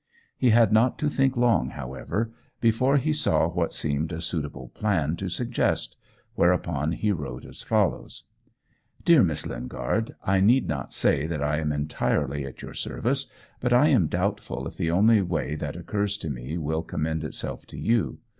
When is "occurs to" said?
15.75-16.31